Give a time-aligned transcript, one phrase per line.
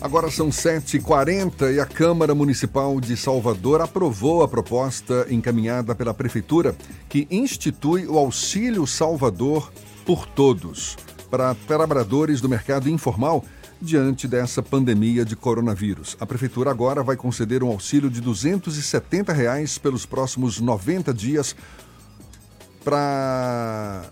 [0.00, 6.74] Agora são 7h40 e a Câmara Municipal de Salvador aprovou a proposta encaminhada pela Prefeitura
[7.06, 9.70] que institui o Auxílio Salvador
[10.06, 10.96] por Todos
[11.30, 13.44] para trabalhadores do mercado informal
[13.78, 16.16] diante dessa pandemia de coronavírus.
[16.18, 21.54] A Prefeitura agora vai conceder um auxílio de 270 reais pelos próximos 90 dias
[22.82, 24.04] para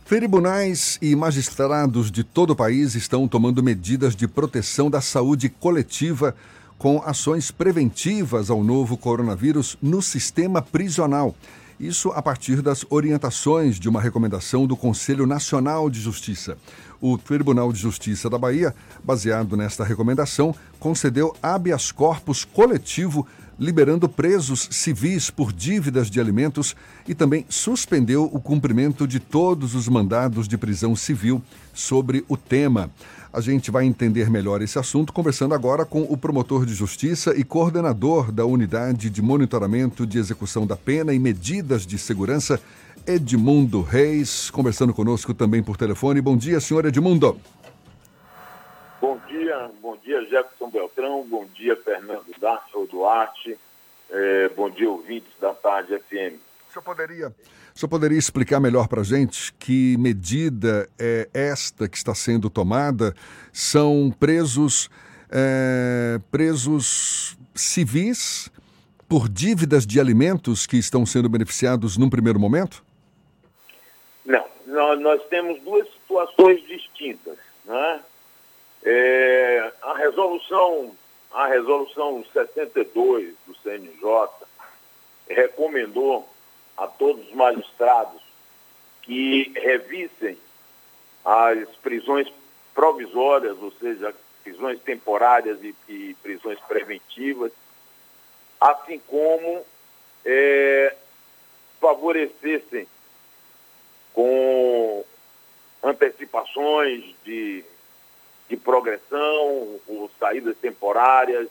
[0.03, 6.36] Tribunais e magistrados de todo o país estão tomando medidas de proteção da saúde coletiva
[6.77, 11.33] com ações preventivas ao novo coronavírus no sistema prisional.
[11.80, 16.58] Isso a partir das orientações de uma recomendação do Conselho Nacional de Justiça.
[17.02, 23.28] O Tribunal de Justiça da Bahia, baseado nesta recomendação, concedeu habeas corpus coletivo
[23.60, 26.76] liberando presos civis por dívidas de alimentos
[27.08, 31.42] e também suspendeu o cumprimento de todos os mandados de prisão civil
[31.73, 32.89] sobre o tema.
[33.33, 37.44] A gente vai entender melhor esse assunto conversando agora com o promotor de justiça e
[37.44, 42.61] coordenador da Unidade de Monitoramento de Execução da Pena e Medidas de Segurança,
[43.08, 46.21] Edmundo Reis, conversando conosco também por telefone.
[46.21, 47.42] Bom dia, senhor Edmundo.
[49.02, 52.27] Bom dia, bom dia Jefferson Beltrão, bom dia Fernando
[52.88, 53.58] Duarte,
[54.11, 56.38] é, bom dia ouvintes da Tarde FM.
[56.70, 57.33] O senhor poderia,
[57.80, 63.16] senhor poderia explicar melhor para a gente que medida é esta que está sendo tomada?
[63.52, 64.89] São presos,
[65.32, 68.52] é, presos civis
[69.08, 72.83] por dívidas de alimentos que estão sendo beneficiados num primeiro momento?
[74.26, 77.38] Não, nós, nós temos duas situações distintas.
[77.66, 78.00] Né?
[78.83, 80.92] É, a resolução
[81.33, 84.30] a resolução 62 do CNJ
[85.28, 86.30] recomendou
[86.78, 88.22] a todos os magistrados
[89.02, 90.38] que revisem
[91.23, 92.32] as prisões
[92.73, 94.14] provisórias, ou seja,
[94.44, 97.52] prisões temporárias e, e prisões preventivas,
[98.60, 99.66] assim como
[100.26, 100.95] é,
[101.80, 102.88] favorecessem
[104.14, 105.06] com
[105.83, 107.64] antecipações de
[108.54, 111.48] de progressão, ou saídas temporárias,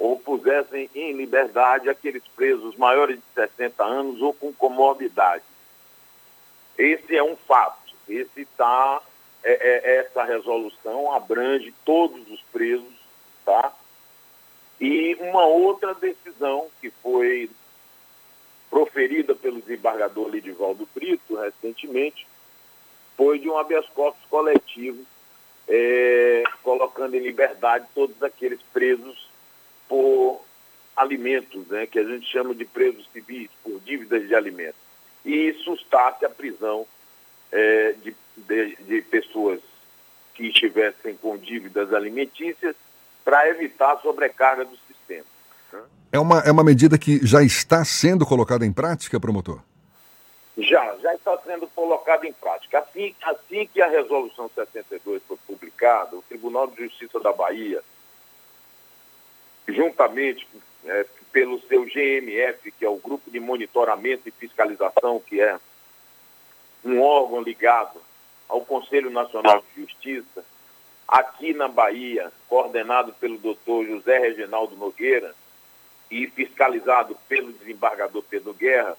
[0.00, 5.44] ou pusessem em liberdade aqueles presos maiores de 60 anos ou com comorbidade.
[6.78, 7.94] Esse é um fato.
[8.08, 9.02] Esse tá,
[9.44, 12.94] é, é, essa resolução abrange todos os presos,
[13.44, 13.74] tá?
[14.80, 17.50] E uma outra decisão que foi
[18.70, 22.26] proferida pelo desembargador Lidivaldo Brito recentemente
[23.18, 25.04] foi de um habeas corpus coletivo
[25.68, 29.28] é, colocando em liberdade todos aqueles presos
[29.90, 30.40] por
[30.96, 34.80] alimentos, né, que a gente chama de presos civis, por dívidas de alimentos.
[35.24, 36.86] E sustasse a prisão
[37.50, 39.60] é, de, de, de pessoas
[40.34, 42.76] que estivessem com dívidas alimentícias
[43.24, 45.26] para evitar a sobrecarga do sistema.
[46.12, 49.60] É uma, é uma medida que já está sendo colocada em prática, promotor?
[50.56, 52.78] Já, já está sendo colocado em prática.
[52.78, 57.82] Assim, assim que a resolução 62 foi publicada, o Tribunal de Justiça da Bahia,
[59.72, 60.46] juntamente
[60.84, 65.58] é, pelo seu GMF, que é o Grupo de Monitoramento e Fiscalização, que é
[66.84, 68.00] um órgão ligado
[68.48, 70.44] ao Conselho Nacional de Justiça,
[71.06, 75.34] aqui na Bahia, coordenado pelo doutor José Reginaldo Nogueira
[76.10, 78.96] e fiscalizado pelo desembargador Pedro Guerra,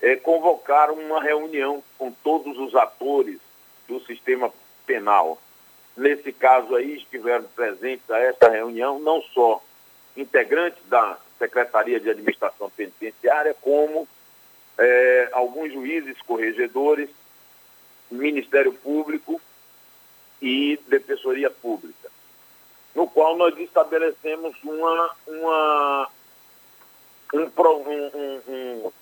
[0.00, 3.38] é, convocaram uma reunião com todos os atores
[3.88, 4.52] do sistema
[4.84, 5.40] penal.
[5.96, 9.62] Nesse caso aí, estiveram presentes a esta reunião não só
[10.16, 14.06] integrantes da Secretaria de Administração Penitenciária, como
[14.78, 17.10] é, alguns juízes, corregedores,
[18.10, 19.40] Ministério Público
[20.40, 22.10] e Defensoria Pública,
[22.94, 26.10] no qual nós estabelecemos uma, uma,
[27.32, 28.92] um, um, um,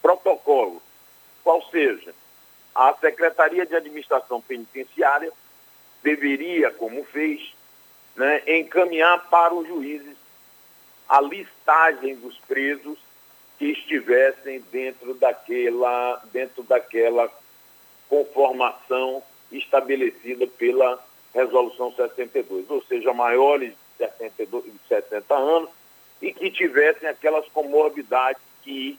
[0.00, 0.82] protocolo,
[1.42, 2.14] qual seja,
[2.74, 5.32] a Secretaria de Administração Penitenciária
[6.02, 7.54] deveria, como fez,
[8.16, 10.16] né, encaminhar para os juízes
[11.08, 12.98] a listagem dos presos
[13.58, 17.30] que estivessem dentro daquela, dentro daquela
[18.08, 21.04] conformação estabelecida pela
[21.34, 25.70] Resolução 72, ou seja, maiores de 62, 60 anos
[26.20, 28.98] e que tivessem aquelas comorbidades que,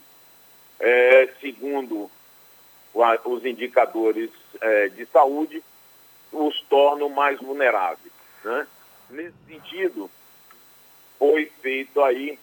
[0.79, 2.09] é, segundo
[3.25, 4.29] os indicadores
[4.61, 5.63] é, de saúde,
[6.31, 8.11] os tornam mais vulneráveis.
[8.43, 8.67] Né?
[9.09, 10.09] Nesse sentido,
[11.17, 12.37] foi feito aí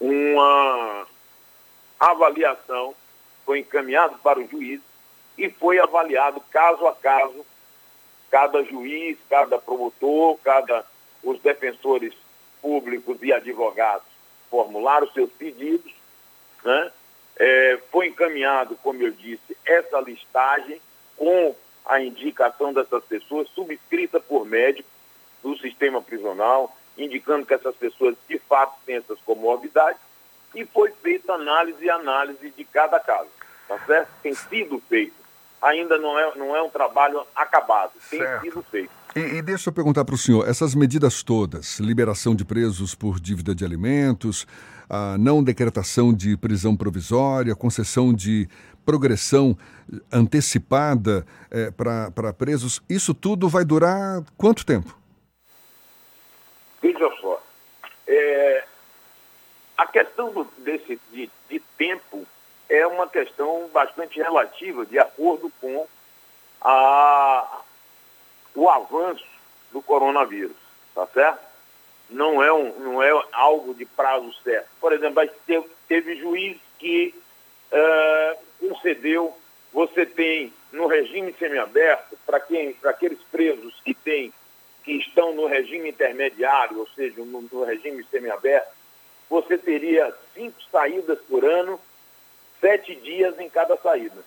[0.00, 1.06] uma
[1.98, 2.94] avaliação,
[3.44, 4.80] foi encaminhado para o juiz
[5.38, 7.46] e foi avaliado caso a caso,
[8.30, 10.84] cada juiz, cada promotor, cada
[11.22, 12.14] os defensores
[12.60, 14.06] públicos e advogados
[14.50, 15.92] formularam seus pedidos,
[16.64, 16.92] né?
[17.36, 20.80] É, foi encaminhado, como eu disse, essa listagem
[21.16, 21.54] com
[21.84, 24.88] a indicação dessas pessoas, subscrita por médico
[25.42, 30.00] do sistema prisional, indicando que essas pessoas de fato têm essas comorbidades,
[30.54, 33.28] e foi feita análise e análise de cada caso.
[33.68, 34.08] Tá certo?
[34.22, 35.14] Tem sido feito.
[35.60, 38.42] Ainda não é, não é um trabalho acabado, tem certo.
[38.42, 38.90] sido feito.
[39.14, 43.20] E, e, deixa eu perguntar para o senhor, essas medidas todas, liberação de presos por
[43.20, 44.46] dívida de alimentos,
[44.88, 48.48] a não decretação de prisão provisória, concessão de
[48.84, 49.56] progressão
[50.10, 55.01] antecipada é, para presos, isso tudo vai durar quanto tempo?
[56.82, 57.40] Veja só,
[58.08, 58.64] é,
[59.76, 62.26] a questão do, desse, de, de tempo
[62.68, 65.86] é uma questão bastante relativa, de acordo com
[66.60, 67.60] a,
[68.54, 69.24] o avanço
[69.70, 70.56] do coronavírus,
[70.94, 71.40] tá certo?
[72.10, 74.68] Não é, um, não é algo de prazo certo.
[74.80, 77.14] Por exemplo, teve, teve juiz que
[77.72, 79.36] uh, concedeu,
[79.72, 84.32] você tem no regime semiaberto, para quem, para aqueles presos que têm,
[84.82, 88.70] que estão no regime intermediário, ou seja, no, no regime semiaberto,
[89.28, 91.80] você teria cinco saídas por ano,
[92.60, 94.22] sete dias em cada saída.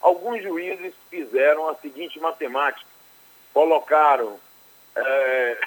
[0.00, 2.88] Alguns juízes fizeram a seguinte matemática:
[3.52, 4.40] colocaram
[4.96, 5.60] é,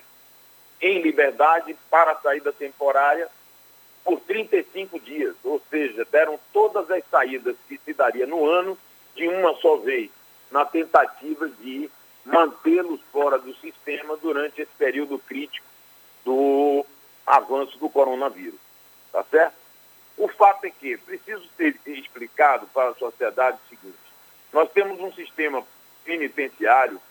[0.82, 3.30] em liberdade para a saída temporária
[4.04, 8.78] por 35 dias, ou seja, deram todas as saídas que se daria no ano
[9.16, 10.10] de uma só vez,
[10.52, 11.90] na tentativa de
[12.26, 15.66] mantê-los fora do sistema durante esse período crítico
[16.24, 16.86] do
[17.26, 18.60] avanço do coronavírus.
[19.12, 19.56] Tá certo?
[20.18, 23.98] O fato é que preciso ter explicado para a sociedade o seguinte:
[24.52, 25.64] nós temos um sistema
[26.04, 27.02] penitenciário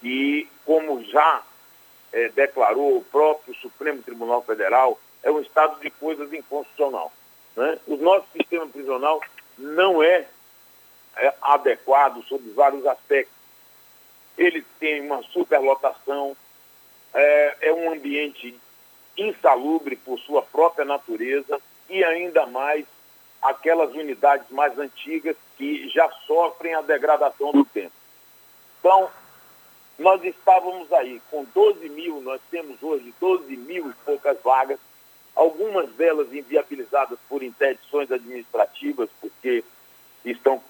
[0.00, 1.42] que, como já
[2.12, 7.12] é, declarou o próprio Supremo Tribunal Federal, é um estado de coisas inconstitucional.
[7.56, 7.78] Né?
[7.86, 9.20] O nosso sistema prisional
[9.56, 10.26] não é,
[11.16, 13.37] é adequado sob vários aspectos.
[14.38, 16.34] Ele tem uma superlotação,
[17.12, 18.58] é, é um ambiente
[19.16, 22.86] insalubre por sua própria natureza e ainda mais
[23.42, 27.92] aquelas unidades mais antigas que já sofrem a degradação do tempo.
[28.78, 29.10] Então,
[29.98, 34.78] nós estávamos aí com 12 mil, nós temos hoje 12 mil e poucas vagas
[35.38, 39.62] algumas delas inviabilizadas por interdições administrativas, porque
[40.24, 40.60] estão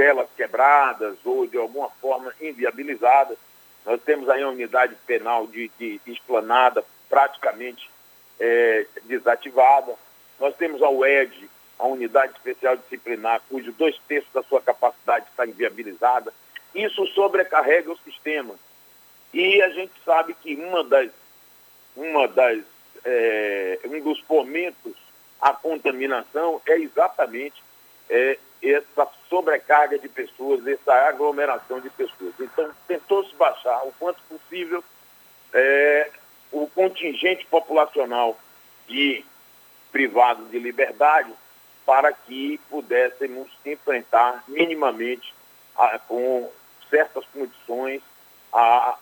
[0.00, 3.36] celas quebradas ou de alguma forma inviabilizadas.
[3.84, 7.90] Nós temos aí a unidade penal de, de esplanada praticamente
[8.38, 9.94] é, desativada.
[10.38, 15.46] Nós temos a UED, a Unidade Especial Disciplinar, cujo dois terços da sua capacidade está
[15.46, 16.32] inviabilizada.
[16.74, 18.54] Isso sobrecarrega o sistema.
[19.34, 21.10] E a gente sabe que uma das,
[21.94, 22.62] uma das
[23.04, 24.96] é, um dos fomentos
[25.38, 27.62] à contaminação é exatamente
[28.08, 32.34] é, essa sobrecarga de pessoas, essa aglomeração de pessoas.
[32.38, 34.84] Então, tentou-se baixar o quanto possível
[35.52, 36.10] é,
[36.52, 38.38] o contingente populacional
[38.86, 39.24] de
[39.90, 41.32] privados de liberdade
[41.86, 45.34] para que pudéssemos enfrentar minimamente
[45.76, 46.50] a, com
[46.88, 48.02] certas condições
[48.52, 48.96] a,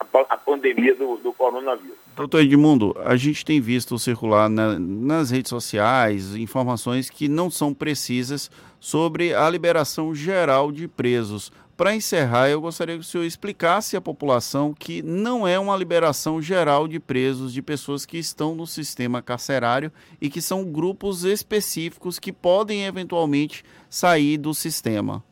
[0.00, 1.96] a, a pandemia do, do coronavírus.
[2.16, 7.72] Doutor Edmundo, a gente tem visto circular na, nas redes sociais informações que não são
[7.72, 13.96] precisas sobre a liberação geral de presos Para encerrar, eu gostaria que o senhor explicasse
[13.96, 18.66] à população que não é uma liberação geral de presos, de pessoas que estão no
[18.66, 19.90] sistema carcerário
[20.20, 25.24] e que são grupos específicos que podem eventualmente sair do sistema.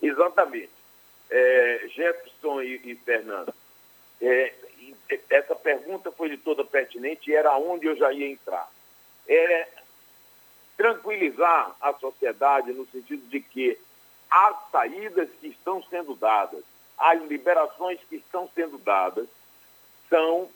[0.00, 0.70] Exatamente.
[1.30, 3.52] É, Jefferson e, e Fernando,
[4.20, 4.54] é,
[5.30, 8.68] essa pergunta foi de toda pertinente e era onde eu já ia entrar.
[9.26, 9.68] É
[10.76, 13.78] tranquilizar a sociedade no sentido de que
[14.30, 16.62] as saídas que estão sendo dadas,
[16.96, 19.26] as liberações que estão sendo dadas,
[20.08, 20.48] são,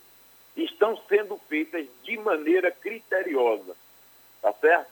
[0.57, 3.77] estão sendo feitas de maneira criteriosa,
[4.41, 4.91] tá certo?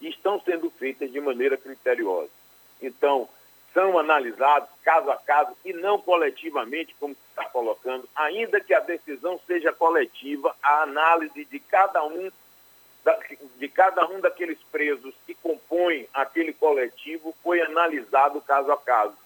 [0.00, 2.30] Estão sendo feitas de maneira criteriosa.
[2.80, 3.28] Então,
[3.72, 9.40] são analisados caso a caso e não coletivamente, como está colocando, ainda que a decisão
[9.46, 12.30] seja coletiva, a análise de cada um
[13.56, 19.16] de cada um daqueles presos que compõem aquele coletivo foi analisado caso a caso,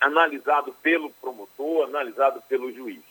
[0.00, 3.02] analisado pelo promotor, analisado pelo juiz,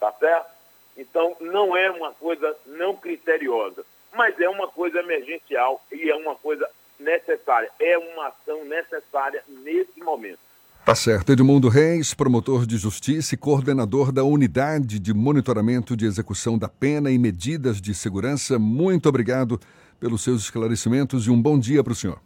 [0.00, 0.50] tá certo?
[0.96, 6.34] Então não é uma coisa não criteriosa, mas é uma coisa emergencial e é uma
[6.34, 10.38] coisa necessária, é uma ação necessária nesse momento.
[10.84, 11.32] Tá certo.
[11.32, 17.10] Edmundo Reis, promotor de justiça e coordenador da Unidade de Monitoramento de Execução da Pena
[17.10, 19.58] e Medidas de Segurança, muito obrigado
[19.98, 22.20] pelos seus esclarecimentos e um bom dia para o senhor.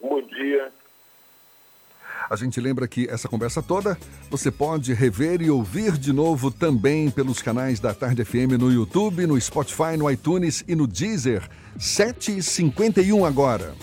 [0.00, 0.70] Bom dia.
[2.30, 3.98] A gente lembra que essa conversa toda
[4.30, 9.26] você pode rever e ouvir de novo também pelos canais da Tarde FM no YouTube,
[9.26, 11.42] no Spotify, no iTunes e no Deezer.
[11.78, 13.74] 7h51 agora.